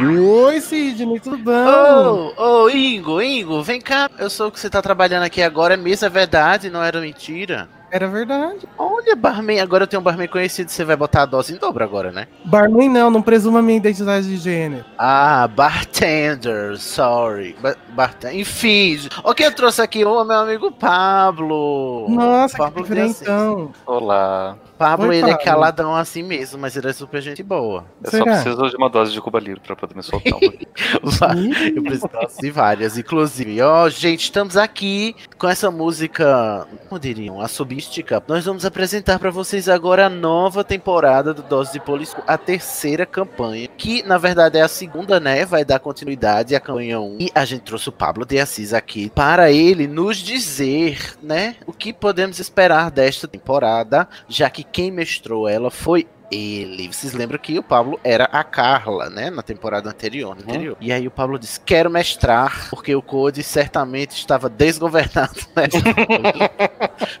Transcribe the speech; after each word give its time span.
Oi, 0.00 0.60
Sidney, 0.60 1.18
tudo 1.18 1.38
bom? 1.38 2.32
Ô, 2.36 2.62
ô, 2.64 2.70
Ingo, 2.70 3.20
Ingo, 3.20 3.62
vem 3.62 3.80
cá. 3.80 4.08
Eu 4.16 4.30
sou 4.30 4.46
o 4.46 4.52
que 4.52 4.60
você 4.60 4.70
tá 4.70 4.80
trabalhando 4.80 5.24
aqui 5.24 5.42
agora. 5.42 5.74
É 5.74 5.76
mesmo, 5.76 6.06
é 6.06 6.08
verdade, 6.08 6.70
não 6.70 6.82
era 6.82 7.00
mentira. 7.00 7.68
Era 7.90 8.06
verdade. 8.06 8.68
Olha, 8.98 9.14
barman, 9.14 9.60
agora 9.60 9.84
eu 9.84 9.86
tenho 9.86 10.00
um 10.00 10.02
barman 10.02 10.26
conhecido, 10.26 10.68
você 10.72 10.84
vai 10.84 10.96
botar 10.96 11.22
a 11.22 11.26
dose 11.26 11.54
em 11.54 11.56
dobro 11.56 11.84
agora, 11.84 12.10
né? 12.10 12.26
Barman 12.44 12.88
não, 12.88 13.08
não 13.10 13.22
presuma 13.22 13.62
minha 13.62 13.76
identidade 13.76 14.26
de 14.26 14.36
gênero. 14.38 14.84
Ah, 14.98 15.46
bartender, 15.46 16.76
sorry. 16.78 17.54
Ba 17.62 17.76
bartender, 17.90 18.40
enfim. 18.40 19.08
O 19.22 19.32
que 19.34 19.44
eu 19.44 19.54
trouxe 19.54 19.80
aqui? 19.80 20.04
Ô, 20.04 20.24
meu 20.24 20.38
amigo 20.38 20.72
Pablo. 20.72 22.06
Nossa, 22.08 22.58
Pablo 22.58 22.82
que 22.82 22.88
diferentão. 22.88 23.72
Olá. 23.86 24.56
Pablo, 24.76 25.08
Oi, 25.08 25.16
ele 25.16 25.26
é 25.26 25.30
Pablo. 25.32 25.44
caladão 25.44 25.94
assim 25.94 26.22
mesmo, 26.22 26.58
mas 26.58 26.76
ele 26.76 26.88
é 26.88 26.92
super 26.92 27.20
gente 27.20 27.42
boa. 27.42 27.84
Eu 28.02 28.10
só 28.10 28.18
Será? 28.18 28.32
preciso 28.32 28.68
de 28.70 28.76
uma 28.76 28.88
dose 28.88 29.12
de 29.12 29.20
Cuba 29.20 29.40
Livre 29.40 29.60
pra 29.60 29.74
poder 29.74 29.94
me 29.96 30.02
soltar. 30.02 30.38
Eu 31.74 31.82
preciso 31.82 32.08
de 32.40 32.50
várias, 32.50 32.96
inclusive. 32.96 33.60
Ó, 33.60 33.88
gente, 33.88 34.22
estamos 34.22 34.56
aqui 34.56 35.16
com 35.36 35.48
essa 35.48 35.70
música, 35.70 36.66
como 36.88 36.98
diriam, 37.00 37.40
assobística. 37.40 38.22
Nós 38.28 38.44
vamos 38.44 38.64
apresentar 38.64 38.87
pra 39.18 39.30
vocês 39.30 39.68
agora 39.68 40.06
a 40.06 40.10
nova 40.10 40.64
temporada 40.64 41.34
do 41.34 41.42
Dose 41.42 41.72
de 41.72 41.80
Polisco, 41.80 42.22
a 42.26 42.38
terceira 42.38 43.04
campanha, 43.04 43.68
que 43.76 44.02
na 44.02 44.18
verdade 44.18 44.58
é 44.58 44.62
a 44.62 44.68
segunda, 44.68 45.20
né? 45.20 45.44
Vai 45.44 45.64
dar 45.64 45.78
continuidade 45.78 46.54
à 46.54 46.60
campanha 46.60 47.00
1. 47.00 47.16
E 47.20 47.30
a 47.34 47.44
gente 47.44 47.62
trouxe 47.62 47.88
o 47.88 47.92
Pablo 47.92 48.24
de 48.24 48.38
Assis 48.38 48.72
aqui 48.72 49.10
para 49.10 49.50
ele 49.50 49.86
nos 49.86 50.16
dizer, 50.18 51.16
né, 51.22 51.56
o 51.66 51.72
que 51.72 51.92
podemos 51.92 52.38
esperar 52.38 52.90
desta 52.90 53.28
temporada, 53.28 54.08
já 54.28 54.48
que 54.48 54.62
quem 54.62 54.90
mestrou 54.90 55.48
ela 55.48 55.70
foi 55.70 56.06
ele. 56.30 56.88
Vocês 56.88 57.12
lembram 57.12 57.38
que 57.38 57.58
o 57.58 57.62
Pablo 57.62 57.98
era 58.04 58.24
a 58.24 58.44
Carla, 58.44 59.08
né? 59.10 59.30
Na 59.30 59.42
temporada 59.42 59.88
anterior. 59.88 60.36
Uhum. 60.36 60.42
anterior. 60.42 60.76
E 60.80 60.92
aí 60.92 61.06
o 61.06 61.10
Pablo 61.10 61.38
disse: 61.38 61.60
Quero 61.60 61.90
mestrar, 61.90 62.68
porque 62.70 62.94
o 62.94 63.02
Code 63.02 63.42
certamente 63.42 64.12
estava 64.12 64.48
desgovernado. 64.48 65.40
Né? 65.56 65.68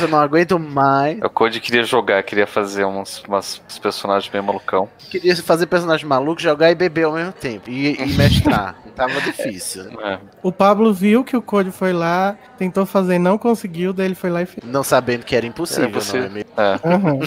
Eu 0.00 0.08
não 0.08 0.18
aguento 0.18 0.58
mais. 0.58 1.18
O 1.22 1.30
Code 1.30 1.60
queria 1.60 1.84
jogar, 1.84 2.22
queria 2.22 2.46
fazer 2.46 2.84
uns, 2.84 3.22
umas, 3.24 3.60
uns 3.68 3.78
personagens 3.78 4.32
meio 4.32 4.44
malucão. 4.44 4.88
Queria 5.10 5.36
fazer 5.36 5.66
personagem 5.66 6.06
maluco, 6.06 6.40
jogar 6.40 6.70
e 6.70 6.74
beber 6.74 7.04
ao 7.04 7.12
mesmo 7.12 7.32
tempo. 7.32 7.70
E, 7.70 7.94
e 7.94 8.06
mestrar. 8.14 8.76
Tava 8.94 9.20
difícil. 9.20 9.84
É. 10.00 10.18
O 10.42 10.50
Pablo 10.50 10.92
viu 10.92 11.22
que 11.22 11.36
o 11.36 11.42
Code 11.42 11.70
foi 11.70 11.92
lá, 11.92 12.36
tentou 12.56 12.84
fazer, 12.84 13.18
não 13.18 13.38
conseguiu, 13.38 13.92
daí 13.92 14.06
ele 14.06 14.14
foi 14.14 14.30
lá 14.30 14.42
e 14.42 14.46
fez. 14.46 14.64
Não 14.64 14.82
sabendo 14.82 15.24
que 15.24 15.36
era 15.36 15.46
impossível, 15.46 15.88
É, 15.88 15.92
você- 15.92 16.18
não 16.18 16.26
é 16.26 16.28
mesmo? 16.28 16.50
É, 16.56 16.80
Aham. 16.84 17.18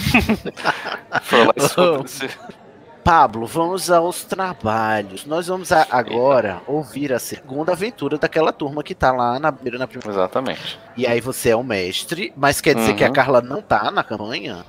foi 1.22 1.44
lá 1.44 1.52
e 1.56 2.61
Pablo, 3.04 3.46
vamos 3.46 3.90
aos 3.90 4.22
trabalhos. 4.24 5.26
Nós 5.26 5.48
vamos 5.48 5.72
a- 5.72 5.86
agora 5.90 6.60
ouvir 6.66 7.12
a 7.12 7.18
segunda 7.18 7.72
aventura 7.72 8.16
daquela 8.16 8.52
turma 8.52 8.82
que 8.82 8.94
tá 8.94 9.10
lá 9.10 9.38
na, 9.40 9.50
na 9.50 9.52
primeira 9.52 9.88
Exatamente. 10.06 10.78
E 10.96 11.06
aí 11.06 11.20
você 11.20 11.50
é 11.50 11.56
o 11.56 11.64
mestre, 11.64 12.32
mas 12.36 12.60
quer 12.60 12.74
dizer 12.76 12.94
que 12.94 13.02
a 13.04 13.08
Uhum. 13.08 13.12
Carla 13.12 13.40
não 13.40 13.60
tá 13.60 13.90
na 13.90 14.04
campanha? 14.04 14.64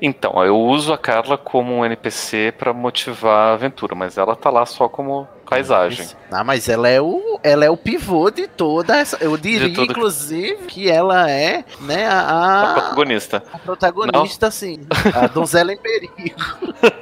Então, 0.00 0.42
eu 0.44 0.58
uso 0.58 0.92
a 0.92 0.98
Carla 0.98 1.36
como 1.38 1.74
um 1.78 1.84
NPC 1.84 2.52
pra 2.56 2.72
motivar 2.72 3.50
a 3.50 3.52
aventura, 3.54 3.94
mas 3.94 4.16
ela 4.18 4.34
tá 4.36 4.50
lá 4.50 4.64
só 4.66 4.88
como 4.88 5.26
paisagem. 5.48 6.06
Ah, 6.30 6.42
mas 6.42 6.68
ela 6.68 6.88
é 6.88 7.00
o, 7.00 7.38
ela 7.42 7.64
é 7.64 7.70
o 7.70 7.76
pivô 7.76 8.30
de 8.30 8.46
toda 8.46 8.96
essa. 8.96 9.16
Eu 9.20 9.36
diria, 9.36 9.68
tudo 9.72 9.92
inclusive, 9.92 10.64
que 10.66 10.90
ela 10.90 11.30
é, 11.30 11.64
né, 11.80 12.06
A 12.06 12.70
a, 12.70 12.74
protagonista. 12.74 13.42
a 13.52 13.58
protagonista, 13.58 14.46
assim, 14.46 14.80
a 15.14 15.26
donzela 15.26 15.72
em 15.72 15.76
perigo. 15.76 16.12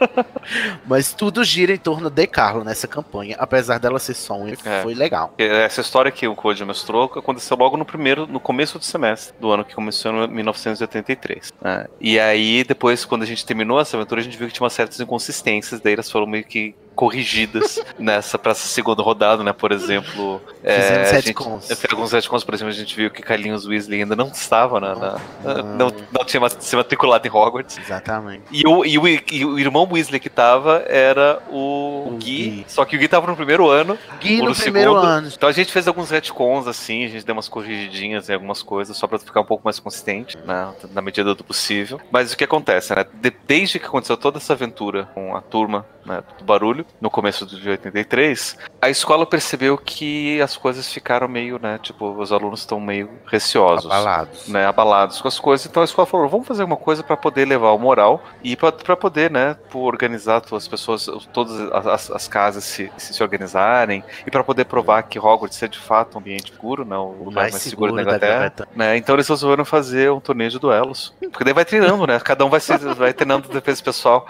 mas 0.87 1.12
tudo 1.12 1.44
gira 1.44 1.72
em 1.72 1.78
torno 1.78 2.10
de 2.10 2.26
Carla 2.26 2.64
nessa 2.64 2.87
campanha, 2.88 3.37
apesar 3.38 3.78
dela 3.78 3.98
ser 3.98 4.14
só 4.14 4.34
um, 4.34 4.48
É. 4.64 4.82
foi 4.82 4.94
legal. 4.94 5.32
Essa 5.38 5.81
história 5.81 6.10
que 6.10 6.26
o 6.26 6.34
Code 6.34 6.64
mostrou 6.64 7.04
aconteceu 7.16 7.56
logo 7.56 7.76
no 7.76 7.84
primeiro, 7.84 8.26
no 8.26 8.41
começo 8.41 8.78
do 8.78 8.84
semestre 8.84 9.34
do 9.41 9.50
ano 9.50 9.64
que 9.64 9.75
começou 9.75 10.12
em 10.25 10.28
1983. 10.28 11.53
né? 11.60 11.87
E 12.00 12.19
aí, 12.19 12.64
depois, 12.64 13.04
quando 13.04 13.22
a 13.22 13.26
gente 13.26 13.44
terminou 13.44 13.81
essa 13.81 13.97
aventura, 13.97 14.20
a 14.20 14.25
gente 14.25 14.37
viu 14.37 14.47
que 14.48 14.53
tinha 14.54 14.64
umas 14.64 14.72
certas 14.72 14.98
inconsistências, 15.00 15.81
daí 15.81 15.94
elas 15.94 16.10
foram 16.10 16.26
meio 16.26 16.44
que 16.44 16.75
corrigidas 17.00 17.81
nessa 17.99 18.38
para 18.38 18.53
essa 18.53 18.69
segunda 18.69 19.03
rodada, 19.03 19.43
né? 19.43 19.55
Por 19.55 19.72
exemplo, 19.72 20.38
é, 20.62 20.81
Fizemos 20.81 21.09
a 21.09 21.15
gente, 21.15 21.27
retcons. 21.28 21.71
é, 21.71 21.75
alguns 21.91 22.12
retcons, 22.12 22.44
por 22.44 22.55
exemplo, 22.55 22.72
a 22.72 22.77
gente 22.77 22.94
viu 22.94 23.11
que 23.11 23.22
Carlinhos 23.22 23.66
Weasley 23.66 24.03
ainda 24.03 24.15
não 24.15 24.28
estava 24.28 24.78
na, 24.78 24.94
na- 24.94 25.19
não, 25.62 25.91
não 26.12 26.25
tinha 26.27 26.47
se 26.61 26.77
matriculado 26.77 27.27
em 27.27 27.31
Hogwarts. 27.31 27.78
Exatamente. 27.78 28.43
E 28.53 28.66
o, 28.66 28.84
e, 28.84 28.99
o, 28.99 29.09
e 29.09 29.44
o 29.47 29.59
irmão 29.59 29.88
Weasley 29.91 30.21
que 30.21 30.28
tava 30.28 30.84
era 30.87 31.43
o, 31.49 32.09
O 32.09 32.16
Gui, 32.19 32.50
Gui. 32.50 32.65
só 32.69 32.84
que 32.84 32.97
o 32.97 32.99
Gui 32.99 33.09
tava 33.09 33.27
no 33.27 33.34
primeiro 33.34 33.69
ano. 33.69 33.99
Gui 34.21 34.43
no 34.43 34.55
primeiro 34.55 34.91
segundo. 34.93 35.06
ano. 35.06 35.28
Então 35.34 35.49
a 35.49 35.53
gente 35.53 35.72
fez 35.72 35.88
alguns 35.88 36.11
retcons 36.11 36.67
assim, 36.69 37.06
a 37.06 37.09
gente 37.09 37.25
deu 37.25 37.34
umas 37.34 37.49
corrigidinhas 37.49 38.28
em 38.28 38.34
algumas 38.34 38.62
coisas, 38.62 38.94
só 38.97 39.06
pra 39.06 39.19
ficar 39.19 39.41
um 39.41 39.44
pouco 39.44 39.62
mais 39.65 39.78
consistente, 39.78 40.37
né, 40.47 40.69
na 40.93 41.00
medida 41.00 41.34
do 41.34 41.43
possível. 41.43 41.99
Mas 42.11 42.32
o 42.32 42.37
que 42.37 42.44
acontece, 42.44 42.94
né? 42.94 43.05
de- 43.15 43.32
desde 43.47 43.78
que 43.78 43.87
aconteceu 43.87 44.17
toda 44.17 44.37
essa 44.38 44.53
aventura 44.53 45.09
com 45.15 45.34
a 45.34 45.41
turma 45.41 45.87
né, 46.05 46.22
do 46.38 46.44
barulho, 46.44 46.84
no 47.00 47.10
começo 47.10 47.44
de 47.46 47.68
83, 47.68 48.56
a 48.80 48.88
escola 48.90 49.26
percebeu 49.26 49.76
que 49.76 50.40
as 50.40 50.56
coisas 50.56 50.90
ficaram 50.92 51.28
meio, 51.28 51.58
né? 51.60 51.78
Tipo, 51.82 52.10
os 52.12 52.32
alunos 52.32 52.60
estão 52.60 52.80
meio 52.80 53.10
receosos 53.26 53.86
Abalados. 53.90 54.48
né, 54.48 54.66
abalados 54.66 55.20
com 55.20 55.28
as 55.28 55.38
coisas. 55.38 55.66
Então 55.66 55.82
a 55.82 55.84
escola 55.84 56.06
falou: 56.06 56.28
vamos 56.28 56.46
fazer 56.46 56.62
uma 56.64 56.76
coisa 56.76 57.02
para 57.02 57.16
poder 57.16 57.46
levar 57.46 57.72
o 57.72 57.78
moral 57.78 58.22
e 58.42 58.56
para 58.56 58.96
poder, 58.96 59.30
né, 59.30 59.56
por 59.70 59.86
organizar 59.86 60.42
as 60.52 60.68
pessoas, 60.68 61.06
todas 61.32 61.58
as, 61.72 61.86
as- 61.86 62.10
as 62.10 62.28
casas 62.28 62.64
se, 62.64 62.90
se, 62.96 63.14
se 63.14 63.22
organizarem 63.22 64.02
e 64.26 64.30
para 64.30 64.42
poder 64.44 64.64
provar 64.64 65.02
que 65.02 65.18
Hogwarts 65.18 65.62
é 65.62 65.68
de 65.68 65.78
fato 65.78 66.16
um 66.16 66.20
ambiente 66.20 66.52
seguro, 66.52 66.84
né, 66.84 66.96
o 66.96 67.24
lugar 67.24 67.42
mais, 67.50 67.54
seguro, 67.56 67.94
da 67.94 68.02
Inglaterra. 68.02 68.52
Né, 68.74 68.96
então 68.96 69.14
eles 69.16 69.28
resolveram 69.28 69.64
fazer 69.64 70.10
um 70.10 70.20
torneio 70.20 70.50
de 70.50 70.58
duelos. 70.58 71.14
Porque 71.30 71.44
daí 71.44 71.52
vai 71.54 71.64
treinando, 71.64 72.06
né? 72.06 72.18
Cada 72.20 72.44
um 72.44 72.50
vai, 72.50 72.60
se, 72.60 72.76
vai 72.76 73.12
treinando 73.12 73.48
defesa 73.48 73.82
pessoal, 73.82 74.26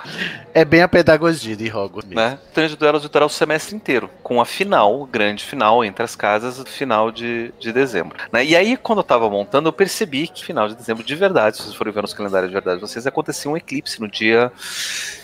É 0.54 0.64
bem 0.64 0.82
a 0.82 0.88
pedagogia 0.88 1.56
de 1.56 1.68
Hogwarts. 1.70 2.08
mesmo. 2.08 2.20
né? 2.20 2.38
De 2.68 2.76
duelos 2.76 3.02
vai 3.02 3.10
durar 3.10 3.26
o 3.26 3.30
semestre 3.30 3.74
inteiro, 3.74 4.10
com 4.22 4.40
a 4.40 4.44
final, 4.44 5.06
grande 5.06 5.44
final 5.44 5.84
entre 5.84 6.04
as 6.04 6.14
casas, 6.14 6.62
final 6.68 7.10
de, 7.10 7.52
de 7.58 7.72
dezembro. 7.72 8.16
né? 8.32 8.44
E 8.44 8.56
aí, 8.56 8.76
quando 8.76 8.98
eu 8.98 9.04
tava 9.04 9.28
montando, 9.28 9.68
eu 9.68 9.72
percebi 9.72 10.28
que 10.28 10.44
final 10.44 10.68
de 10.68 10.74
dezembro, 10.74 11.02
de 11.04 11.14
verdade, 11.14 11.56
se 11.56 11.62
vocês 11.62 11.74
forem 11.74 11.92
ver 11.92 12.02
nos 12.02 12.14
calendários 12.14 12.50
de 12.50 12.54
verdade, 12.54 12.80
de 12.80 12.88
vocês 12.88 13.06
acontecia 13.06 13.50
um 13.50 13.56
eclipse 13.56 14.00
no 14.00 14.08
dia 14.08 14.52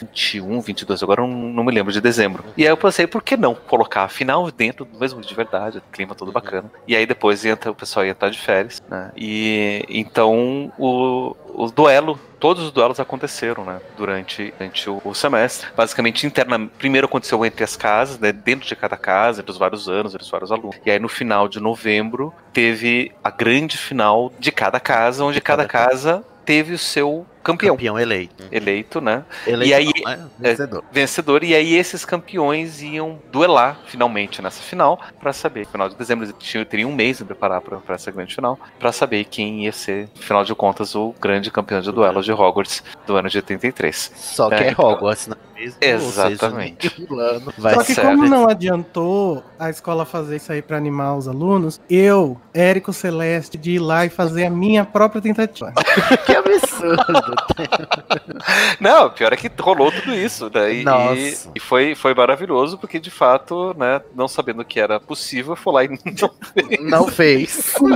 21, 0.00 0.60
22, 0.60 1.02
agora 1.02 1.22
eu 1.22 1.26
não, 1.26 1.36
não 1.36 1.64
me 1.64 1.72
lembro 1.72 1.92
de 1.92 2.00
dezembro. 2.00 2.44
E 2.56 2.62
aí 2.62 2.68
eu 2.68 2.76
pensei, 2.76 3.06
por 3.06 3.22
que 3.22 3.36
não 3.36 3.54
colocar 3.54 4.04
a 4.04 4.08
final 4.08 4.50
dentro 4.50 4.84
do 4.84 4.98
mesmo 4.98 5.20
de 5.20 5.34
verdade, 5.34 5.82
clima 5.92 6.14
todo 6.14 6.32
bacana. 6.32 6.70
E 6.86 6.96
aí 6.96 7.06
depois 7.06 7.44
entra, 7.44 7.70
o 7.70 7.74
pessoal 7.74 8.04
ia 8.04 8.12
estar 8.12 8.30
de 8.30 8.38
férias, 8.38 8.82
né? 8.88 9.10
E 9.16 9.84
então 9.88 10.72
o, 10.78 11.36
o 11.54 11.70
duelo 11.70 12.18
todos 12.38 12.62
os 12.62 12.72
duelos 12.72 13.00
aconteceram, 13.00 13.64
né, 13.64 13.80
durante, 13.96 14.52
durante 14.58 14.88
o, 14.88 15.00
o 15.04 15.14
semestre. 15.14 15.68
Basicamente, 15.76 16.26
interna, 16.26 16.70
primeiro 16.78 17.06
aconteceu 17.06 17.44
entre 17.44 17.64
as 17.64 17.76
casas, 17.76 18.18
né, 18.18 18.32
dentro 18.32 18.66
de 18.66 18.76
cada 18.76 18.96
casa, 18.96 19.40
entre 19.40 19.50
os 19.50 19.58
vários 19.58 19.88
anos, 19.88 20.14
entre 20.14 20.24
os 20.24 20.30
vários 20.30 20.52
alunos. 20.52 20.76
E 20.84 20.90
aí, 20.90 20.98
no 20.98 21.08
final 21.08 21.48
de 21.48 21.60
novembro, 21.60 22.32
teve 22.52 23.12
a 23.22 23.30
grande 23.30 23.76
final 23.76 24.32
de 24.38 24.52
cada 24.52 24.78
casa, 24.78 25.24
onde 25.24 25.40
cada 25.40 25.56
cada 25.56 25.66
casa 25.66 26.24
teve 26.44 26.74
o 26.74 26.78
seu 26.78 27.26
campeão 27.46 27.76
Campeão 27.76 27.98
eleito. 27.98 28.44
eleito, 28.50 29.00
né, 29.00 29.24
Eleito 29.46 29.70
E 29.70 29.74
aí- 29.74 29.92
não, 30.04 30.10
né? 30.12 30.26
Vencedor. 30.38 30.84
vencedor. 30.92 31.44
E 31.44 31.54
aí, 31.54 31.74
esses 31.74 32.04
campeões 32.04 32.82
iam 32.82 33.18
duelar 33.32 33.78
finalmente 33.86 34.42
nessa 34.42 34.62
final, 34.62 35.00
pra 35.20 35.32
saber. 35.32 35.60
No 35.66 35.66
final 35.72 35.88
de 35.88 35.94
dezembro, 35.96 36.24
eles 36.24 36.34
tinham, 36.38 36.64
teriam 36.64 36.90
um 36.90 36.94
mês 36.94 37.20
em 37.20 37.24
preparar 37.24 37.60
pra, 37.60 37.78
pra 37.78 37.94
essa 37.94 38.10
grande 38.10 38.34
final, 38.34 38.58
pra 38.78 38.92
saber 38.92 39.24
quem 39.24 39.64
ia 39.64 39.72
ser, 39.72 40.08
afinal 40.18 40.44
de 40.44 40.54
contas, 40.54 40.94
o 40.94 41.14
grande 41.20 41.50
campeão 41.50 41.80
de 41.80 41.90
duelos 41.92 42.24
de 42.24 42.32
Hogwarts 42.32 42.82
do 43.06 43.16
ano 43.16 43.28
de 43.28 43.38
83. 43.38 44.12
Só 44.16 44.48
que 44.48 44.54
É, 44.54 44.68
é. 44.68 44.74
Hogwarts, 44.76 45.26
não 45.28 45.36
é 45.54 45.60
mesmo? 45.60 45.76
Exatamente. 45.80 46.88
Seja, 46.90 47.74
Só 47.74 47.82
que 47.84 47.94
ser. 47.94 48.02
como 48.02 48.26
não 48.28 48.48
adiantou 48.48 49.42
a 49.58 49.70
escola 49.70 50.04
fazer 50.04 50.36
isso 50.36 50.52
aí 50.52 50.60
pra 50.62 50.76
animar 50.76 51.16
os 51.16 51.28
alunos, 51.28 51.80
eu, 51.88 52.40
Érico 52.52 52.92
Celeste, 52.92 53.56
de 53.56 53.72
ir 53.72 53.78
lá 53.78 54.04
e 54.04 54.08
fazer 54.10 54.44
a 54.46 54.50
minha 54.50 54.84
própria 54.84 55.20
tentativa. 55.22 55.72
Que 56.26 56.34
absurdo. 56.34 57.35
Não, 58.80 59.10
pior 59.10 59.32
é 59.32 59.36
que 59.36 59.50
rolou 59.60 59.90
tudo 59.90 60.14
isso, 60.14 60.50
né? 60.52 60.74
E, 60.74 60.84
Nossa. 60.84 61.50
e 61.54 61.60
foi, 61.60 61.94
foi 61.94 62.14
maravilhoso, 62.14 62.78
porque 62.78 62.98
de 62.98 63.10
fato, 63.10 63.74
né, 63.76 64.00
não 64.14 64.28
sabendo 64.28 64.64
que 64.64 64.78
era 64.80 64.98
possível, 65.00 65.56
foi 65.56 65.72
lá 65.72 65.84
e 65.84 65.88
não 66.18 66.28
fez. 66.54 66.80
Não 66.80 67.08
fez. 67.08 67.74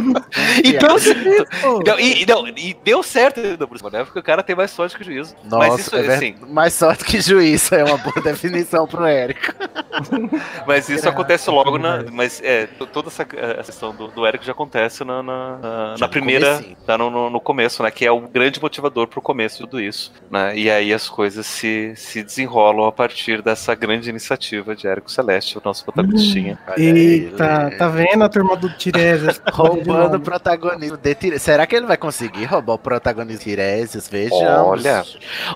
E 0.65 0.73
deu 0.79 0.99
certo. 0.99 1.83
Não, 1.87 1.99
e, 1.99 2.27
não, 2.27 2.49
e 2.49 2.75
deu 2.85 3.03
certo 3.03 3.41
ainda, 3.41 3.67
por 3.67 3.77
cima, 3.79 3.91
né? 3.91 4.05
Porque 4.05 4.19
o 4.19 4.23
cara 4.23 4.43
tem 4.43 4.55
mais 4.55 4.71
sorte 4.71 4.97
que 4.97 5.05
juízo. 5.05 5.35
Nossa, 5.45 5.69
mas 5.69 5.81
isso, 5.81 5.97
é 5.97 6.15
assim, 6.15 6.35
mais 6.49 6.75
sorte 6.75 7.05
que 7.05 7.21
juiz. 7.21 7.71
É 7.73 7.85
uma 7.85 7.97
boa 7.97 8.21
definição 8.23 8.87
pro 8.87 9.05
Érico. 9.05 9.53
Mas 10.67 10.85
isso 10.89 11.03
Graças 11.03 11.07
acontece 11.07 11.51
logo 11.51 11.79
na. 11.79 12.05
Mas 12.11 12.41
é, 12.43 12.67
toda 12.67 13.09
essa, 13.09 13.27
essa 13.59 13.73
questão 13.73 13.95
do, 13.95 14.09
do 14.09 14.27
Eric 14.27 14.45
já 14.45 14.53
acontece 14.53 15.05
na, 15.05 15.23
na, 15.23 15.57
na- 15.59 15.95
na 15.99 16.09
primeira. 16.09 16.63
Tá 16.87 16.99
no, 16.99 17.11
no, 17.11 17.31
no 17.31 17.41
começo, 17.41 17.83
né? 17.83 17.91
Que 17.91 18.05
é 18.07 18.13
o 18.13 18.21
grande 18.21 18.61
motivador 18.61 19.07
pro 19.07 19.21
começo 19.31 19.59
de 19.59 19.61
tudo 19.63 19.81
isso, 19.81 20.13
né? 20.29 20.57
E 20.57 20.69
aí 20.69 20.93
as 20.93 21.09
coisas 21.09 21.47
se, 21.47 21.93
se 21.95 22.21
desenrolam 22.21 22.87
a 22.87 22.91
partir 22.91 23.41
dessa 23.43 23.77
grande 23.77 24.11
iniciativa 24.11 24.75
de 24.75 24.89
Érico 24.89 25.09
Celeste, 25.09 25.57
o 25.57 25.63
nosso 25.65 25.85
protagonistinha. 25.85 26.59
Eita, 26.77 27.71
tá 27.79 27.89
vendo 27.89 28.25
a 28.25 28.29
turma 28.29 28.57
do 28.57 28.69
Tiresias? 28.71 29.41
Roubando 29.53 30.17
o 30.17 30.21
protagonismo 30.21 30.97
de 30.97 31.15
Tiresias. 31.15 31.43
Será 31.43 31.65
que 31.65 31.77
ele 31.77 31.87
vai 31.87 31.97
conseguir 31.97 32.45
roubar 32.47 32.75
o 32.75 32.79
protagonismo 32.79 33.39
de 33.39 33.45
Tiresias? 33.45 34.09
Vejamos. 34.09 34.41
Olha. 34.41 35.05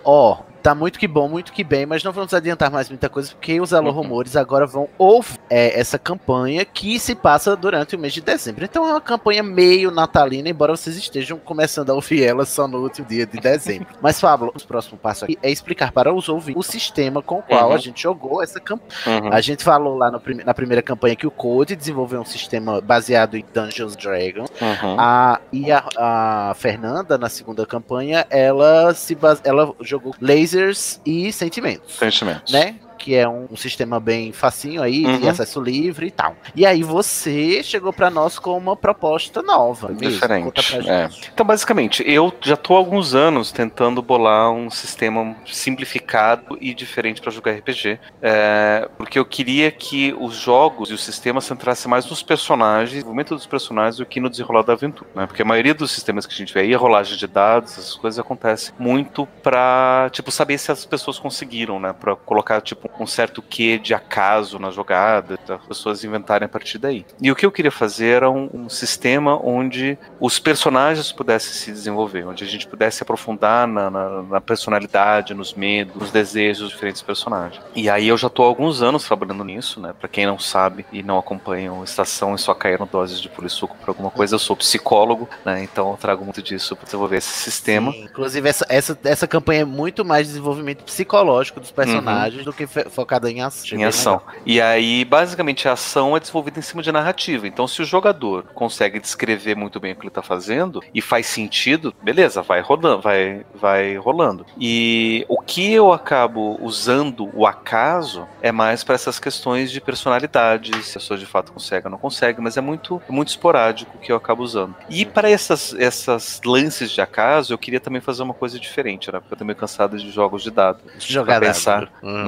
Ó, 0.05 0.39
tá 0.65 0.75
muito 0.75 0.99
que 0.99 1.07
bom, 1.07 1.29
muito 1.29 1.53
que 1.53 1.63
bem, 1.63 1.85
mas 1.85 2.03
não 2.03 2.11
vamos 2.11 2.33
adiantar 2.33 2.71
mais 2.71 2.89
muita 2.89 3.09
coisa, 3.11 3.31
porque 3.35 3.61
os 3.61 3.73
Alô 3.75 3.91
Uhum. 3.91 3.97
Rumores 3.97 4.35
agora 4.35 4.67
vão 4.67 4.89
ouvir 4.97 5.39
é, 5.51 5.79
essa 5.79 5.99
campanha 5.99 6.65
que 6.65 6.99
se 6.99 7.15
passa 7.15 7.55
durante 7.55 7.95
o 7.95 7.99
mês 7.99 8.15
de 8.15 8.23
dezembro. 8.23 8.65
Então 8.65 8.89
é 8.89 8.93
uma 8.93 9.01
campanha 9.01 9.43
meio 9.43 9.91
natalina, 9.91 10.49
embora 10.49 10.75
vocês 10.75 10.97
estejam 10.97 11.39
começando 11.39 11.91
a 11.91 11.95
ouvir 11.95 12.25
ela 12.25 12.47
só 12.47 12.67
no 12.67 12.79
último 12.83 13.07
dia 13.07 13.27
de 13.27 13.39
dezembro. 13.39 13.89
mas, 14.01 14.19
Pablo, 14.19 14.53
o 14.57 14.67
próximo 14.67 14.97
passo 14.97 15.25
aqui 15.27 15.39
é 15.43 15.51
explicar 15.51 15.93
para 15.93 16.13
os 16.15 16.29
ouvintes 16.31 16.59
o 16.59 16.63
sistema 16.73 17.21
com 17.23 17.41
o 17.41 17.43
qual 17.43 17.69
Uhum. 17.69 17.75
a 17.75 17.79
gente 17.79 18.03
jogou 18.03 18.43
essa 18.43 18.59
campanha. 18.59 19.21
Uhum. 19.23 19.33
A 19.33 19.41
gente 19.43 19.63
falou 19.63 19.97
lá 19.99 20.11
no 20.11 20.19
prime- 20.19 20.45
na 20.45 20.55
primeira 20.55 20.81
campanha 20.81 21.15
que 21.15 21.27
o 21.27 21.31
Code 21.31 21.77
desenvolveu 21.77 22.21
um 22.23 22.25
sistema 22.25 22.81
baseado 22.81 23.37
em 23.37 23.45
Dungeons 23.53 23.95
Dragons. 23.97 24.49
Uhum. 24.61 24.97
A, 24.99 25.41
e 25.53 25.71
a, 25.71 25.85
a 25.99 26.55
Fernanda, 26.57 27.19
na 27.19 27.29
segunda 27.29 27.67
campanha, 27.67 28.27
ela 28.31 28.95
se 28.95 29.15
ela 29.45 29.75
jogou 29.81 30.15
lasers 30.55 31.01
e 31.05 31.33
sentimentos, 31.33 31.95
Sentimentos. 31.97 32.53
né? 32.53 32.77
Que 33.05 33.15
é 33.15 33.29
um, 33.29 33.47
um 33.51 33.57
sistema 33.57 34.01
bem 34.01 34.33
facinho 34.33 34.83
aí, 34.83 35.03
de 35.03 35.25
Uhum. 35.25 35.29
acesso 35.29 35.61
livre 35.61 36.07
e 36.07 36.11
tal. 36.11 36.35
E 36.57 36.65
aí 36.65 36.83
você 36.83 37.63
chegou 37.63 37.93
pra 37.93 38.09
nós 38.09 38.39
com 38.39 38.57
uma 38.57 38.75
proposta 38.75 39.43
nova. 39.43 39.93
Diferente, 39.93 40.75
é. 40.89 41.11
Então, 41.31 41.45
basicamente, 41.45 42.03
eu 42.07 42.33
já 42.41 42.57
tô 42.57 42.75
há 42.75 42.79
alguns 42.79 43.15
anos 43.15 43.53
tentando 43.53 44.01
bolar 44.01 44.51
um 44.51 44.71
sistema 44.71 45.37
simplificado 45.45 46.57
e 46.63 46.73
diferente 46.73 47.21
para 47.21 47.31
jogar 47.31 47.53
RPG, 47.53 47.99
é, 48.23 48.89
porque 48.97 49.19
eu 49.19 49.25
queria 49.27 49.71
que 49.71 50.15
os 50.19 50.35
jogos 50.37 50.89
e 50.91 50.95
o 50.95 50.99
sistema 50.99 51.43
centrasse 51.43 51.87
mais 51.87 52.09
nos 52.09 52.23
personagens, 52.23 52.89
no 52.91 52.95
desenvolvimento 52.95 53.35
dos 53.35 53.47
personagens, 53.47 53.99
do 53.99 54.07
que 54.07 54.19
no 54.19 54.31
desenrolar 54.31 54.63
da 54.63 54.73
aventura. 54.73 55.11
Né? 55.15 55.27
Porque 55.27 55.43
a 55.43 55.45
maioria 55.45 55.75
dos 55.75 55.91
sistemas 55.93 56.25
que 56.25 56.33
a 56.33 56.37
gente 56.37 56.55
vê 56.55 56.61
aí, 56.61 56.75
a 56.75 56.79
rolagem 56.79 57.19
de 57.19 57.27
dados, 57.27 57.73
essas 57.73 57.95
coisas 57.97 58.19
acontecem 58.19 58.75
muito 58.79 59.27
pra, 59.43 60.09
tipo, 60.11 60.31
saber 60.31 60.57
se 60.57 60.73
as 60.73 60.87
pessoas 60.87 61.19
conseguiram, 61.19 61.79
né? 61.79 61.93
Pra 61.93 62.17
colocar, 62.17 62.63
tipo, 62.63 62.89
um 62.99 63.07
certo 63.07 63.43
quê 63.43 63.79
de 63.79 63.93
acaso 63.95 64.59
na 64.59 64.71
jogada, 64.71 65.39
as 65.49 65.67
pessoas 65.67 66.05
inventarem 66.05 66.47
a 66.47 66.49
partir 66.49 66.79
daí. 66.79 67.05
E 67.21 67.31
o 67.31 67.37
que 67.37 67.45
eu 67.45 67.53
queria 67.53 67.71
fazer 67.71 68.07
era 68.17 68.31
um, 68.31 68.49
um 68.53 68.69
sistema 68.69 69.39
onde 69.45 69.99
os 70.21 70.39
personagens 70.39 71.11
pudessem 71.13 71.53
se 71.53 71.71
desenvolver, 71.73 72.27
onde 72.27 72.45
a 72.45 72.47
gente 72.47 72.67
pudesse 72.67 73.03
aprofundar 73.03 73.67
na, 73.67 73.91
na- 73.91 74.23
na 74.23 74.41
personalidade, 74.41 75.35
nos 75.35 75.55
medos, 75.55 75.95
nos 75.97 76.11
desejos 76.11 76.63
dos 76.65 76.71
diferentes 76.71 77.03
personagens. 77.03 77.61
E 77.75 77.89
aí 77.91 78.09
eu 78.09 78.17
já 78.17 78.29
tô 78.29 78.43
há 78.43 78.47
alguns 78.47 78.83
anos 78.83 79.05
trabalhando 79.05 79.45
nisso, 79.45 79.81
né? 79.81 79.93
Pra 79.99 80.09
quem 80.09 80.27
não 80.27 80.39
sabe 80.39 80.87
e 80.93 81.03
não 81.03 81.19
acompanha 81.19 81.73
o 81.73 81.85
Estação 81.85 82.35
e 82.35 82.39
só 82.39 82.55
caíram 82.55 82.89
doses 82.91 83.21
de 83.21 83.29
polissuco 83.29 83.77
por 83.77 83.89
alguma 83.91 84.11
coisa, 84.11 84.35
eu 84.35 84.39
sou 84.39 84.57
psicólogo, 84.57 85.29
né? 85.45 85.63
Então 85.63 85.91
eu 85.91 85.97
trago 85.97 86.25
muito 86.25 86.43
disso 86.43 86.75
para 86.77 86.85
desenvolver 86.85 87.17
esse 87.17 87.31
sistema. 87.35 87.93
Sim, 87.93 88.05
inclusive, 88.05 88.49
essa, 88.49 88.67
essa, 88.69 88.99
essa 89.05 89.27
campanha 89.27 89.63
é 89.63 89.65
muito 89.65 90.05
mais 90.05 90.27
desenvolvimento 90.29 90.85
psicológico 90.85 91.61
dos 91.61 91.71
personagens 91.71 92.45
do 92.45 92.53
que 92.53 92.67
focada 92.91 93.31
em 93.31 93.41
ação. 93.43 93.65
Uhum. 93.73 93.81
em 93.81 93.85
ação. 93.85 94.21
E 94.47 94.61
aí, 94.61 95.05
basicamente, 95.05 95.69
a 95.69 95.73
ação 95.73 96.17
é 96.17 96.21
desenvolvida 96.21 96.59
em 96.59 96.63
cima 96.63 96.83
de 96.83 96.93
narrativa. 96.93 97.47
Então, 97.47 97.67
se 97.67 97.83
o 97.83 97.85
jogador 97.85 98.45
consegue 98.55 98.99
descrever 99.01 99.55
muito 99.57 99.79
bem 99.81 99.93
o 99.93 99.95
que 99.97 100.03
ele 100.03 100.09
está 100.09 100.23
fazendo 100.23 100.83
e 100.95 101.01
faz 101.01 101.27
sentido, 101.27 101.95
beleza, 102.03 102.43
vai 102.43 102.61
rolando, 102.61 103.01
vai, 103.01 103.45
vai 103.55 103.97
rolando. 103.97 104.45
E 104.59 105.25
o 105.29 105.41
que 105.41 105.73
eu 105.73 105.93
acabo 105.93 106.59
usando 106.61 107.31
o 107.35 107.47
acaso 107.47 108.27
é 108.43 108.53
mais 108.53 108.85
para 108.85 108.95
essas 108.95 109.19
questões 109.19 109.71
de 109.71 109.81
personalidade, 109.81 110.71
se 110.83 110.97
a 110.97 111.01
pessoa 111.01 111.19
de 111.19 111.27
fato 111.27 111.53
consegue 111.53 111.87
ou 111.87 111.91
não 111.91 111.99
consegue, 111.99 112.41
mas 112.41 112.57
é 112.57 112.61
muito, 112.61 113.01
muito 113.09 113.29
esporádico 113.29 113.97
o 113.97 114.01
que 114.01 114.13
eu 114.13 114.17
acabo 114.17 114.43
usando. 114.43 114.75
E 114.89 115.05
para 115.05 115.31
essas, 115.31 115.75
essas 115.75 116.41
lances 116.45 116.91
de 116.91 117.01
acaso, 117.01 117.53
eu 117.53 117.59
queria 117.59 117.81
também 117.81 118.01
fazer 118.01 118.23
uma 118.23 118.35
coisa 118.35 118.59
diferente, 118.59 119.11
né? 119.13 119.19
Porque 119.21 119.35
eu 119.35 119.39
tô 119.39 119.45
meio 119.45 119.57
cansado 119.57 119.97
de 119.99 120.11
jogos 120.11 120.43
de 120.43 120.51
dado 120.51 120.81
Jogar 120.99 121.39
pra 121.39 121.47
dado. 121.47 121.55
pensar, 121.55 121.93
Uhum. 122.03 122.25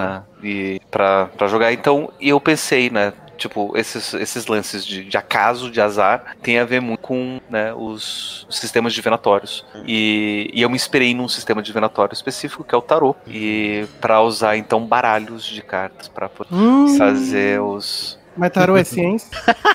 E 0.46 0.80
pra, 0.90 1.26
pra 1.36 1.46
jogar. 1.48 1.72
Então, 1.72 2.12
eu 2.20 2.40
pensei, 2.40 2.90
né? 2.90 3.12
Tipo, 3.36 3.76
esses, 3.76 4.14
esses 4.14 4.46
lances 4.46 4.84
de, 4.86 5.04
de 5.04 5.16
acaso, 5.18 5.70
de 5.70 5.78
azar, 5.80 6.24
tem 6.40 6.58
a 6.58 6.64
ver 6.64 6.80
muito 6.80 7.00
com 7.00 7.38
né, 7.50 7.74
os 7.74 8.46
sistemas 8.48 8.94
divinatórios. 8.94 9.64
E, 9.84 10.50
e 10.54 10.62
eu 10.62 10.70
me 10.70 10.76
inspirei 10.76 11.14
num 11.14 11.28
sistema 11.28 11.62
divinatório 11.62 12.14
específico, 12.14 12.64
que 12.64 12.74
é 12.74 12.78
o 12.78 12.82
tarô. 12.82 13.14
E 13.26 13.86
para 14.00 14.22
usar, 14.22 14.56
então, 14.56 14.86
baralhos 14.86 15.44
de 15.44 15.62
cartas 15.62 16.08
para 16.08 16.30
Hum, 16.50 16.96
fazer 16.96 17.60
os. 17.60 18.18
Mas 18.34 18.50
tarô 18.52 18.76
é 18.76 18.84
ciência? 18.84 19.28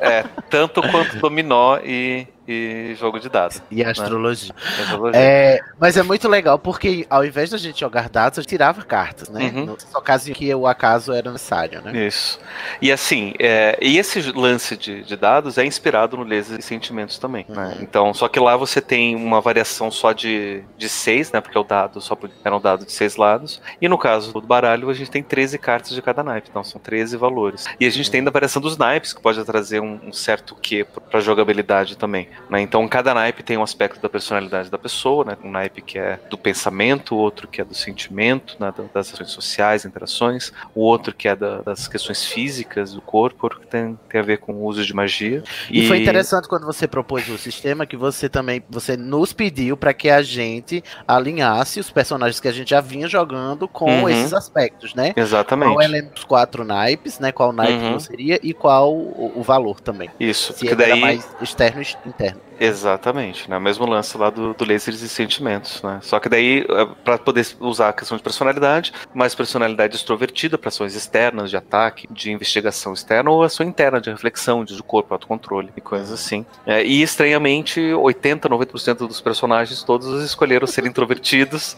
É, 0.00 0.24
tanto 0.50 0.82
quanto 0.82 1.16
dominó 1.16 1.78
e, 1.78 2.26
e 2.46 2.94
jogo 2.98 3.18
de 3.18 3.28
dados. 3.28 3.62
E 3.70 3.82
astrologia. 3.82 4.54
Astrologia. 4.80 5.20
É, 5.20 5.60
mas 5.78 5.96
é 5.96 6.02
muito 6.02 6.28
legal 6.28 6.58
porque 6.58 7.06
ao 7.08 7.24
invés 7.24 7.50
da 7.50 7.58
gente 7.58 7.80
jogar 7.80 8.08
dados, 8.08 8.38
eu 8.38 8.44
tirava 8.44 8.82
cartas, 8.82 9.28
né? 9.28 9.52
Uhum. 9.54 9.76
No 9.94 10.02
caso 10.02 10.30
em 10.30 10.34
que 10.34 10.54
o 10.54 10.66
acaso 10.66 11.12
era 11.12 11.30
necessário, 11.32 11.80
né? 11.82 12.06
Isso. 12.06 12.38
E 12.80 12.92
assim, 12.92 13.34
é, 13.38 13.78
e 13.80 13.98
esse 13.98 14.20
lance 14.32 14.76
de, 14.76 15.02
de 15.04 15.16
dados 15.16 15.58
é 15.58 15.64
inspirado 15.64 16.16
no 16.16 16.22
laser 16.24 16.58
e 16.58 16.62
sentimentos 16.62 17.18
também. 17.18 17.46
né? 17.48 17.74
Uhum. 17.76 17.82
Então, 17.82 18.14
só 18.14 18.28
que 18.28 18.38
lá 18.38 18.56
você 18.56 18.80
tem 18.80 19.16
uma 19.16 19.40
variação 19.40 19.90
só 19.90 20.12
de, 20.12 20.62
de 20.76 20.88
seis, 20.88 21.32
né? 21.32 21.40
Porque 21.40 21.58
o 21.58 21.64
dado 21.64 22.00
só 22.00 22.14
podia- 22.14 22.36
era 22.44 22.54
um 22.56 22.60
dado 22.60 22.84
de 22.84 22.92
seis 22.92 23.16
lados. 23.16 23.60
E 23.80 23.88
no 23.88 23.96
caso 23.98 24.32
do 24.32 24.40
baralho, 24.42 24.90
a 24.90 24.94
gente 24.94 25.10
tem 25.10 25.22
13 25.22 25.58
cartas 25.58 25.90
de 25.92 26.02
cada 26.02 26.22
naipe. 26.22 26.48
Então 26.50 26.62
são 26.64 26.80
13 26.80 27.16
valores. 27.16 27.64
E 27.80 27.86
a 27.86 27.90
gente 27.90 28.10
tem 28.10 28.18
ainda 28.18 28.30
a 28.30 28.32
variação 28.32 28.60
dos 28.60 28.76
naipes, 28.76 29.12
que 29.12 29.20
pode 29.20 29.42
trazer 29.44 29.80
um, 29.80 29.98
um 30.08 30.12
certo 30.12 30.54
quê 30.54 30.86
pra 31.10 31.20
jogabilidade 31.20 31.96
também. 31.96 32.28
Né? 32.50 32.60
Então 32.60 32.86
cada 32.88 33.14
naipe 33.14 33.42
tem 33.42 33.56
um 33.56 33.62
aspecto 33.62 34.00
da 34.00 34.08
personalidade 34.08 34.70
da 34.70 34.78
pessoa, 34.78 35.24
né? 35.24 35.36
Um 35.42 35.50
naipe 35.50 35.80
que 35.82 35.98
é 35.98 36.18
do 36.30 36.36
pensamento, 36.38 37.16
outro 37.16 37.48
que 37.48 37.60
é 37.60 37.64
do 37.64 37.74
sentimento, 37.74 38.56
né? 38.60 38.72
da- 38.76 38.84
das 38.92 39.12
ações 39.12 39.30
sociais, 39.30 39.84
interações, 39.84 40.52
o 40.74 40.80
outro 40.82 41.14
que 41.14 41.28
é 41.28 41.34
da- 41.36 41.62
das 41.62 41.88
questões 41.88 42.24
físicas 42.24 42.92
do 42.92 43.00
corpo, 43.00 43.38
outro 43.44 43.60
que 43.60 43.66
tem, 43.66 43.98
tem 44.08 44.20
a 44.20 44.24
ver 44.24 44.38
com 44.38 44.52
o 44.52 44.64
uso 44.64 44.84
de 44.84 44.94
magia. 44.94 45.42
E, 45.70 45.86
foi 45.86 45.98
interessante 45.98 46.48
quando 46.48 46.66
você 46.66 46.86
propôs 46.86 47.28
o 47.28 47.38
sistema 47.38 47.86
que 47.86 47.96
você 47.96 48.28
também 48.28 48.62
você 48.68 48.96
nos 48.96 49.32
pediu 49.32 49.76
para 49.76 49.92
que 49.94 50.08
a 50.10 50.22
gente 50.22 50.82
alinhasse 51.06 51.80
os 51.80 51.90
personagens 51.90 52.40
que 52.40 52.48
a 52.48 52.52
gente 52.52 52.70
já 52.70 52.80
vinha 52.80 53.08
jogando 53.08 53.66
com 53.68 54.02
Uhum. 54.02 54.08
esses 54.08 54.32
aspectos, 54.32 54.94
né? 54.94 55.12
Exatamente. 55.16 55.72
Qual 55.72 55.82
elenco 55.82 56.14
dos 56.14 56.24
quatro 56.24 56.64
naipes, 56.64 57.18
né? 57.18 57.32
Qual 57.32 57.52
naipe 57.52 57.84
Uhum. 57.84 57.98
seria 58.00 58.38
e 58.42 58.52
qual 58.52 58.92
o, 58.94 59.32
o 59.36 59.42
valor 59.42 59.80
também. 59.80 60.10
Isso, 60.18 60.52
Se 60.52 60.66
porque 60.66 60.82
ele 60.82 60.90
daí. 60.92 61.00
mais 61.00 61.26
externo 61.40 61.82
e 61.82 62.08
interno. 62.08 62.23
Exatamente, 62.58 63.50
né? 63.50 63.56
O 63.58 63.60
mesmo 63.60 63.84
lance 63.84 64.16
lá 64.16 64.30
do, 64.30 64.54
do 64.54 64.64
lasers 64.64 65.02
e 65.02 65.08
sentimentos, 65.08 65.82
né? 65.82 65.98
Só 66.02 66.20
que 66.20 66.28
daí, 66.28 66.64
para 67.04 67.18
poder 67.18 67.46
usar 67.60 67.88
a 67.88 67.92
questão 67.92 68.16
de 68.16 68.22
personalidade, 68.22 68.92
mais 69.12 69.34
personalidade 69.34 69.96
extrovertida 69.96 70.56
para 70.56 70.68
ações 70.68 70.94
externas, 70.94 71.50
de 71.50 71.56
ataque, 71.56 72.06
de 72.10 72.30
investigação 72.30 72.92
externa, 72.92 73.30
ou 73.30 73.42
ação 73.42 73.66
interna, 73.66 74.00
de 74.00 74.10
reflexão, 74.10 74.64
de 74.64 74.80
corpo, 74.82 75.14
autocontrole 75.14 75.70
e 75.76 75.80
coisas 75.80 76.12
assim. 76.12 76.46
É, 76.64 76.84
e 76.84 77.02
estranhamente, 77.02 77.80
80, 77.80 78.48
90% 78.48 78.98
dos 78.98 79.20
personagens 79.20 79.82
todos 79.82 80.22
escolheram 80.24 80.66
ser 80.66 80.86
introvertidos, 80.86 81.76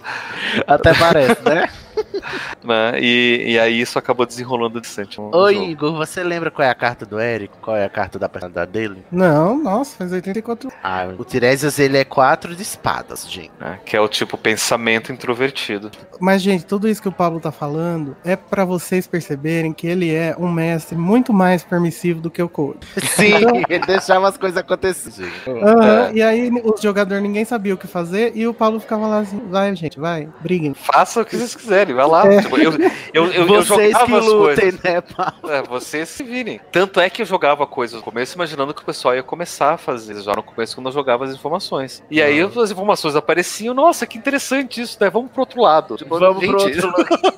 Até 0.67 0.93
parece, 0.95 1.43
né? 1.43 1.69
né? 2.65 2.99
E, 3.01 3.53
e 3.53 3.59
aí 3.59 3.81
isso 3.81 3.99
acabou 3.99 4.27
desenrolando 4.27 4.81
distante. 4.81 5.19
no 5.21 5.35
Oi, 5.35 5.55
jogo. 5.55 5.67
Igor, 5.67 5.93
você 5.97 6.23
lembra 6.23 6.51
qual 6.51 6.67
é 6.67 6.71
a 6.71 6.75
carta 6.75 7.05
do 7.07 7.19
Érico? 7.19 7.59
Qual 7.61 7.77
é 7.77 7.85
a 7.85 7.89
carta 7.91 8.19
da 8.19 8.29
personalidade 8.29 8.71
dele? 8.73 9.05
Não, 9.11 9.63
nossa, 9.63 9.97
faz 9.97 10.13
84. 10.13 10.71
Ah, 10.83 11.09
o 11.19 11.25
Tiresias, 11.25 11.79
ele 11.79 11.99
é 11.99 12.05
quatro 12.05 12.55
de 12.55 12.63
espadas, 12.63 13.29
gente. 13.31 13.53
né? 13.61 13.79
Que 13.85 13.97
é 13.97 14.01
o 14.01 14.09
tipo 14.09 14.37
pensamento 14.37 15.13
introvertido. 15.13 15.91
Mas, 16.21 16.43
gente, 16.43 16.65
tudo 16.65 16.89
isso 16.89 17.01
que 17.03 17.09
o 17.09 17.13
Pablo 17.13 17.41
tá 17.41 17.53
falando 17.53 18.17
é 18.25 18.37
pra 18.37 18.65
vocês 18.65 19.07
perceberem 19.07 19.73
que 19.73 19.87
ele 19.87 20.13
é 20.15 20.35
um 20.39 20.51
mestre 20.51 20.97
muito 20.97 21.33
mais 21.33 21.63
permissivo 21.63 22.21
do 22.21 22.31
que 22.31 22.43
o 22.43 22.49
Code. 22.49 22.79
Sim, 23.15 23.35
ele 23.69 23.87
deixava 23.87 24.29
as 24.29 24.37
coisas 24.37 24.57
acontecerem. 24.57 25.31
Aham, 25.47 26.09
É. 26.09 26.13
E 26.15 26.23
aí 26.23 26.51
os 26.65 26.81
jogadores 26.81 27.23
ninguém 27.23 27.45
sabia 27.45 27.75
o 27.75 27.77
que 27.79 27.87
fazer 27.87 28.33
e 28.35 28.47
o 28.47 28.55
Paulo 28.55 28.81
ficava 28.81 29.07
lá 29.07 29.19
assim, 29.21 29.41
vai, 29.51 29.75
gente, 29.77 29.99
vai, 30.01 30.29
briguem. 30.41 30.75
Faça 30.75 31.21
o 31.21 31.25
que 31.25 31.37
vocês 31.37 31.55
quiserem, 31.55 31.95
vai 31.95 32.07
lá. 32.07 32.16
É. 32.25 32.43
Tipo, 32.43 32.57
eu, 32.59 32.73
eu, 32.73 32.91
eu, 33.15 33.33
eu 33.33 33.47
Vocês 33.47 33.93
jogava 33.93 34.07
que 34.07 34.15
as 34.15 34.25
lutem, 34.25 34.57
coisas. 34.57 34.83
né, 34.83 35.01
Paulo? 35.01 35.51
É, 35.53 35.63
vocês 35.63 36.09
se 36.09 36.23
virem. 36.23 36.61
Tanto 36.73 37.01
é 37.01 37.11
que 37.11 37.23
eu 37.23 37.27
jogava 37.27 37.67
coisas 37.67 37.97
no 37.97 38.03
começo, 38.03 38.35
imaginando 38.35 38.73
que 38.73 38.83
o 38.83 38.85
pessoal 38.85 39.15
ia 39.15 39.23
começar 39.23 39.75
a 39.75 39.77
fazer 39.77 40.21
já 40.23 40.33
no 40.35 40.43
começo 40.43 40.75
quando 40.75 40.87
eu 40.87 40.93
jogava 40.93 41.25
as 41.25 41.33
informações. 41.33 42.03
E 42.11 42.23
aí 42.23 42.43
Uhum. 42.45 42.63
as 42.63 42.71
informações 42.71 43.17
apareciam, 43.17 43.75
nossa, 43.75 44.07
que 44.07 44.17
interessante 44.19 44.81
isso, 44.81 44.97
né? 45.01 45.11
Vamos 45.11 45.31
pro 45.31 45.41
outro 45.41 45.61
lado. 45.61 45.97
Tipo, 45.97 46.19
Vamos 46.19 46.45
pro 46.45 46.59
gente, 46.61 46.85
outro 46.85 46.93
lado. 46.97 47.37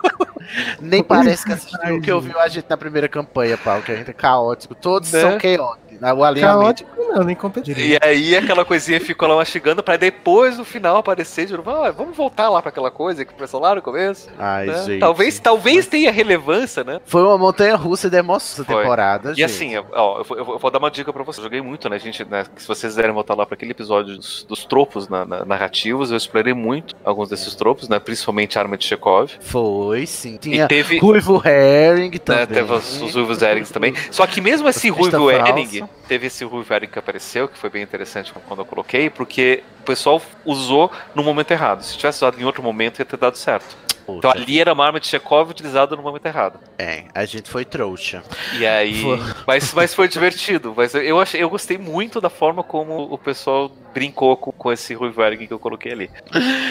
Nem 0.80 1.02
parece 1.02 1.44
que 1.44 1.52
assistiu 1.52 1.96
o 1.96 2.00
que 2.00 2.10
ouviu 2.10 2.38
a 2.38 2.48
gente 2.48 2.66
na 2.68 2.76
primeira 2.76 3.08
campanha, 3.08 3.56
Paulo, 3.58 3.82
que 3.82 3.92
a 3.92 3.96
gente 3.96 4.10
é 4.10 4.14
caótico. 4.14 4.74
Todos 4.74 5.12
Né? 5.12 5.20
são 5.20 5.38
chaotic. 5.40 5.87
O 6.00 6.24
alinhamento. 6.24 6.84
Caótico 6.84 6.98
não, 7.08 7.24
nem 7.24 7.34
competitivo. 7.34 7.80
E 7.80 7.98
aí 8.02 8.36
aquela 8.36 8.64
coisinha 8.64 9.00
ficou 9.00 9.26
lá 9.28 9.36
mastigando 9.36 9.82
pra 9.82 9.96
depois 9.96 10.58
no 10.58 10.64
final 10.64 10.96
aparecer 10.98 11.46
de 11.46 11.56
novo. 11.56 11.70
Ah, 11.70 11.90
vamos 11.90 12.16
voltar 12.16 12.48
lá 12.48 12.60
pra 12.60 12.68
aquela 12.68 12.90
coisa 12.90 13.24
que 13.24 13.32
começou 13.34 13.60
lá 13.60 13.74
no 13.74 13.82
começo. 13.82 14.28
Ai, 14.38 14.66
né? 14.66 14.82
gente. 14.84 15.00
Talvez, 15.00 15.38
talvez 15.40 15.86
tenha 15.86 16.12
relevância, 16.12 16.84
né? 16.84 17.00
Foi 17.06 17.22
uma 17.22 17.38
montanha 17.38 17.74
russa 17.76 18.08
de 18.10 18.16
emoção 18.16 18.62
essa 18.62 18.64
temporada, 18.64 19.30
E 19.32 19.34
gente. 19.36 19.44
assim, 19.44 19.76
ó, 19.92 20.18
eu, 20.18 20.24
vou- 20.24 20.38
eu 20.38 20.44
vou- 20.44 20.54
eu 20.54 20.58
vou 20.58 20.70
dar 20.70 20.78
uma 20.78 20.90
dica 20.90 21.12
pra 21.12 21.22
vocês. 21.22 21.38
Eu 21.38 21.44
joguei 21.44 21.60
muito, 21.62 21.88
né, 21.88 21.98
gente? 21.98 22.24
Né, 22.24 22.44
se 22.56 22.66
vocês 22.68 22.92
quiserem 22.92 23.12
voltar 23.12 23.34
lá 23.34 23.44
pra 23.46 23.54
aquele 23.54 23.70
episódio 23.72 24.16
dos, 24.16 24.44
dos 24.44 24.64
tropos 24.64 25.08
na- 25.08 25.24
na- 25.24 25.44
narrativos, 25.44 26.10
eu 26.10 26.16
explorei 26.16 26.52
muito 26.54 26.94
alguns 27.04 27.28
desses 27.28 27.54
tropos, 27.54 27.88
né? 27.88 27.98
Principalmente 27.98 28.58
a 28.58 28.62
arma 28.62 28.76
de 28.76 28.84
Chekhov. 28.84 29.30
Foi, 29.40 30.06
sim. 30.06 30.34
E 30.34 30.38
Tinha 30.38 30.68
teve. 30.68 30.98
Ruivo 30.98 31.42
Herring 31.44 32.10
também. 32.18 32.40
Né, 32.42 32.46
teve 32.46 32.72
os, 32.72 33.00
os 33.02 33.14
Ruivos 33.14 33.40
Erings 33.42 33.70
também. 33.70 33.94
Só 34.10 34.26
que 34.26 34.40
mesmo 34.40 34.68
esse 34.68 34.88
Ruivo 34.90 35.30
falsa. 35.30 35.87
Teve 36.06 36.28
esse 36.28 36.44
Ering 36.44 36.86
que 36.86 36.98
apareceu, 36.98 37.48
que 37.48 37.58
foi 37.58 37.68
bem 37.68 37.82
interessante 37.82 38.32
quando 38.46 38.60
eu 38.60 38.64
coloquei, 38.64 39.10
porque 39.10 39.62
o 39.80 39.82
pessoal 39.82 40.22
usou 40.44 40.90
no 41.14 41.22
momento 41.22 41.50
errado. 41.50 41.82
Se 41.82 41.96
tivesse 41.96 42.18
usado 42.18 42.40
em 42.40 42.44
outro 42.44 42.62
momento, 42.62 42.98
ia 42.98 43.04
ter 43.04 43.16
dado 43.16 43.36
certo. 43.36 43.76
Poxa, 44.08 44.18
Então 44.20 44.30
ali 44.30 44.58
era 44.58 44.72
uma 44.72 44.86
arma 44.86 44.98
de 44.98 45.06
Chekhov 45.06 45.50
utilizada 45.50 45.94
no 45.94 46.02
momento 46.02 46.24
errado. 46.24 46.58
É, 46.78 47.04
a 47.14 47.26
gente 47.26 47.50
foi 47.50 47.64
trouxa. 47.66 48.22
E 48.58 48.66
aí. 48.66 49.02
Mas, 49.46 49.74
mas 49.74 49.92
foi 49.94 50.08
divertido. 50.08 50.72
Mas 50.74 50.94
eu, 50.94 51.20
achei, 51.20 51.42
eu 51.42 51.50
gostei 51.50 51.76
muito 51.76 52.18
da 52.20 52.30
forma 52.30 52.62
como 52.62 53.02
o 53.12 53.18
pessoal 53.18 53.70
brincou 53.92 54.36
com, 54.36 54.52
com 54.52 54.72
esse 54.72 54.94
Ering 54.94 55.46
que 55.46 55.52
eu 55.52 55.58
coloquei 55.58 55.92
ali. 55.92 56.10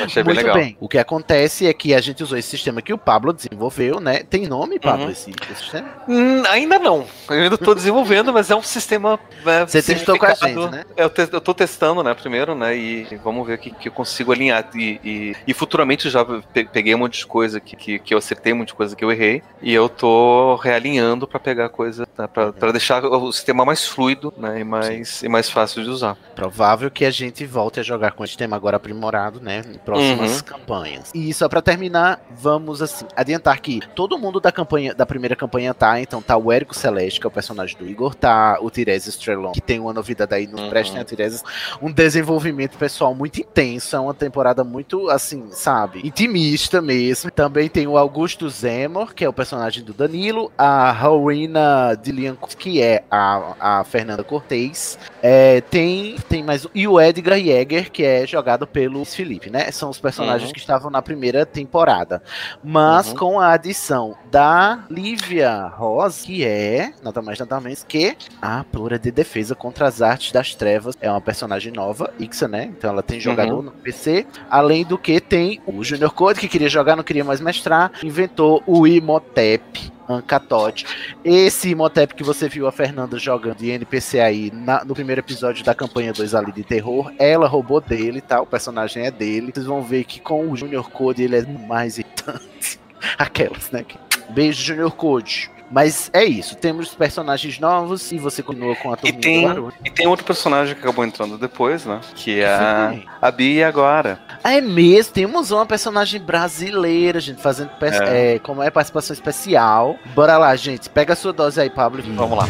Achei 0.04 0.24
bem 0.24 0.34
Muito 0.34 0.38
legal. 0.46 0.56
bem. 0.56 0.78
O 0.80 0.88
que 0.88 0.98
acontece 0.98 1.68
é 1.68 1.74
que 1.74 1.94
a 1.94 2.02
gente 2.02 2.24
usou 2.24 2.38
esse 2.38 2.50
sistema 2.50 2.82
que 2.82 2.94
o 2.94 2.98
Pablo 2.98 3.34
desenvolveu, 3.34 4.00
né? 4.00 4.24
Tem 4.24 4.48
nome, 4.48 4.80
Pablo, 4.80 5.06
Uhum. 5.06 5.12
esse, 5.12 5.32
esse 5.52 5.62
sistema? 5.62 5.88
Hum, 6.08 6.44
ainda 6.48 6.80
não. 6.80 7.06
Eu 7.30 7.36
ainda 7.44 7.58
tô 7.58 7.76
desenvolvendo, 7.76 8.32
mas 8.34 8.50
é 8.50 8.56
um 8.56 8.62
sistema. 8.64 9.20
né, 9.46 9.66
Você 9.66 9.82
testou 9.84 10.18
com 10.18 10.26
a 10.26 10.34
gente, 10.34 10.70
né? 10.72 10.86
Eu, 10.96 11.10
te, 11.10 11.28
eu 11.32 11.42
tô 11.42 11.54
testando, 11.54 12.02
né, 12.02 12.14
primeiro, 12.14 12.56
né? 12.56 12.76
E 12.76 13.08
vamos 13.24 13.46
ver 13.46 13.56
o 13.56 13.58
que, 13.58 13.72
que 13.72 13.90
eu 13.90 13.92
consigo 13.92 14.32
alinhar. 14.32 14.66
E, 14.74 15.00
e, 15.04 15.36
e 15.48 15.54
futuramente 15.54 16.10
já 16.10 16.24
pe- 16.26 16.66
peguei 16.72 16.96
um 16.96 17.00
monte 17.00 17.20
de 17.20 17.26
coisa 17.28 17.60
que, 17.60 17.76
que, 17.76 18.00
que 18.00 18.14
eu 18.14 18.18
acertei, 18.18 18.48
de 18.66 18.74
coisa 18.74 18.96
que 18.96 19.04
eu 19.06 19.12
errei. 19.12 19.44
E 19.62 19.74
eu 19.74 19.88
tô 19.90 20.56
realinhando 20.56 21.28
pra 21.28 21.40
pegar 21.40 21.70
coisa, 21.70 22.08
né, 22.18 22.28
pra, 22.28 22.52
pra 22.54 22.72
deixar 22.72 23.04
o 23.06 23.32
sistema 23.32 23.66
mais 23.66 23.86
fluido, 23.86 24.34
né? 24.38 24.62
E 24.62 24.64
mais, 24.64 25.22
e 25.22 25.28
mais 25.30 25.50
fácil 25.50 25.84
de 25.84 25.90
usar. 25.90 26.16
Provável 26.36 26.90
que 26.90 27.04
a 27.06 27.12
gente 27.12 27.46
volte 27.46 27.80
a 27.80 27.84
jogar 27.84 28.12
com 28.14 28.24
esse 28.24 28.38
tema 28.38 28.56
agora 28.56 28.78
aprimorado, 28.78 29.40
né? 29.42 29.62
Em 29.68 29.78
próximas 29.78 30.38
Uhum. 30.38 30.44
campanhas. 30.44 31.12
E 31.14 31.34
só 31.34 31.50
pra 31.50 31.62
terminar, 31.62 32.20
vamos 32.32 32.82
assim, 32.82 33.06
adiantar 33.16 33.60
que 33.60 33.80
todo 33.96 34.18
mundo 34.18 34.40
da 34.40 34.52
campanha, 34.52 34.94
da 34.96 35.06
primeira 35.06 35.36
campanha 35.36 35.74
tá, 35.74 36.00
então 36.00 36.22
tá 36.22 36.38
o 36.38 36.52
Érico 36.52 36.74
Celeste, 36.76 37.20
que 37.20 37.28
é 37.28 37.30
o 37.30 37.32
personagem 37.32 37.78
do 37.78 37.86
Igor, 37.88 38.16
tá 38.16 38.58
o 38.62 38.70
Tiresias 38.70 39.16
Strelon, 39.16 39.52
que 39.52 39.62
tem 39.62 39.80
uma 39.80 39.94
novidade 39.94 40.34
aí, 40.34 40.48
nos 40.48 40.62
Uhum. 40.62 40.70
prestem 40.70 41.02
a 41.02 41.06
Tiresias, 41.06 41.44
um 41.82 41.92
desenvolvimento 41.92 42.78
pessoal 42.78 43.14
muito 43.14 43.40
intenso, 43.42 43.96
é 43.96 44.00
uma 44.00 44.14
temporada 44.14 44.64
muito, 44.64 45.10
assim, 45.10 45.48
sabe, 45.52 46.00
intimista 46.06 46.82
mesmo. 46.82 47.17
Também 47.36 47.70
tem 47.70 47.88
o 47.88 47.98
Augusto 47.98 48.50
Zemor, 48.50 49.14
que 49.14 49.24
é 49.26 49.30
o 49.30 49.34
personagem 49.34 49.84
do 49.84 49.94
Danilo, 49.94 50.52
a 50.58 50.92
Rowena 50.92 51.96
Dillian, 52.02 52.36
que 52.58 52.82
é 52.82 53.04
a, 53.10 53.80
a 53.80 53.84
Fernanda 53.84 54.24
Cortez, 54.24 54.98
é, 55.22 55.62
tem, 55.62 56.16
tem 56.30 56.44
mais. 56.44 56.66
E 56.74 56.88
o 56.88 57.00
Edgar 57.00 57.38
Jäger, 57.40 57.92
que 57.92 58.04
é 58.04 58.26
jogado 58.28 58.66
pelo 58.68 59.04
Felipe, 59.06 59.50
né? 59.50 59.72
São 59.72 59.90
os 59.90 60.00
personagens 60.00 60.48
Uhum. 60.50 60.54
que 60.54 60.60
estavam 60.60 60.90
na 60.92 61.02
primeira 61.02 61.46
temporada. 61.46 62.22
Mas 62.64 63.10
Uhum. 63.10 63.16
com 63.16 63.40
a 63.40 63.52
adição 63.54 64.16
da 64.32 64.84
Lívia 64.90 65.68
Ross, 65.68 66.22
que 66.24 66.44
é 66.44 66.92
nada 67.04 67.22
mais 67.22 67.40
nada 67.40 67.60
menos 67.60 67.84
que 67.84 68.16
a 68.42 68.64
Plura 68.64 68.98
de 69.00 69.12
Defesa 69.12 69.56
contra 69.56 69.88
as 69.88 70.02
Artes 70.02 70.32
das 70.32 70.54
Trevas. 70.56 70.96
É 71.02 71.10
uma 71.10 71.22
personagem 71.22 71.72
nova, 71.72 72.14
Ixa, 72.20 72.48
né? 72.48 72.66
Então 72.66 72.90
ela 72.90 73.02
tem 73.04 73.20
jogador 73.20 73.56
Uhum. 73.58 73.62
no 73.64 73.72
PC. 73.72 74.26
Além 74.50 74.86
do 74.86 74.98
que 74.98 75.20
tem 75.20 75.62
o 75.66 75.84
Junior 75.84 76.12
Code, 76.14 76.40
que 76.40 76.48
queria 76.48 76.70
jogar, 76.70 76.96
não 76.96 77.04
queria 77.08 77.24
mais 77.24 77.42
mestrar. 77.42 77.92
Inventou 78.04 78.62
o 78.68 78.86
Imhotep. 78.86 79.92
Ancatote. 80.10 80.86
Esse 81.24 81.72
Imhotep 81.72 82.16
que 82.16 82.24
você 82.24 82.48
viu 82.48 82.66
a 82.66 82.72
Fernanda 82.72 83.20
jogando 83.20 83.58
de 83.58 83.70
NPC 83.72 84.22
aí 84.22 84.50
na- 84.54 84.86
no 84.86 84.94
primeiro 84.94 85.20
episódio 85.20 85.66
da 85.66 85.76
campanha 85.76 86.14
2 86.14 86.34
ali 86.34 86.54
de 86.54 86.64
terror, 86.64 87.12
ela 87.20 87.46
roubou 87.46 87.82
dele, 87.82 88.22
tá? 88.22 88.42
O 88.42 88.46
personagem 88.46 89.06
é 89.06 89.12
dele. 89.12 89.52
Vocês 89.54 89.66
vão 89.66 89.82
ver 89.82 90.06
que 90.06 90.22
com 90.22 90.50
o 90.50 90.56
Junior 90.56 90.90
Code 90.90 91.24
ele 91.24 91.36
é 91.36 91.42
mais 91.68 91.98
irritante. 91.98 92.80
Aquelas, 93.20 93.70
né? 93.72 93.86
Beijo, 94.30 94.64
Junior 94.64 94.92
Code. 94.92 95.52
Mas 95.70 96.10
é 96.14 96.24
isso, 96.24 96.56
temos 96.56 96.96
personagens 96.96 97.60
novos 97.60 98.10
e 98.14 98.18
você 98.18 98.42
continua 98.42 98.74
com 98.78 98.94
a 98.94 98.96
turminha 98.96 99.20
tem- 99.22 99.42
do 99.42 99.48
barulho. 99.50 99.74
E 99.84 99.90
tem 99.92 100.08
outro 100.08 100.26
personagem 100.26 100.74
que 100.74 100.80
acabou 100.80 101.04
entrando 101.04 101.38
depois, 101.38 101.86
né? 101.86 102.00
Que 102.16 102.40
é 102.40 102.48
a, 102.48 102.96
a 103.22 103.30
Bia 103.30 103.68
agora. 103.68 104.18
É 104.44 104.62
mesmo, 104.62 105.14
temos 105.14 105.52
uma 105.52 105.66
personagem 105.66 106.22
brasileira, 106.22 107.20
gente, 107.20 107.42
fazendo 107.42 107.70
É. 108.04 108.36
é, 108.36 108.40
como 108.40 108.64
é 108.64 108.70
participação 108.70 109.14
especial. 109.14 109.98
Bora 110.16 110.38
lá, 110.38 110.56
gente, 110.56 110.90
pega 110.90 111.14
a 111.14 111.16
sua 111.16 111.34
dose 111.34 111.60
aí, 111.60 111.70
Pablo. 111.70 112.04
Vamos 112.16 112.38
lá. 112.38 112.48